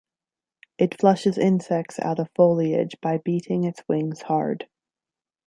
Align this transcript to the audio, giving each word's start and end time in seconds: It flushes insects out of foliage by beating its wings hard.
It 0.79 0.99
flushes 0.99 1.37
insects 1.37 1.99
out 1.99 2.17
of 2.17 2.31
foliage 2.35 2.97
by 3.03 3.19
beating 3.19 3.65
its 3.65 3.83
wings 3.87 4.23
hard. 4.23 4.67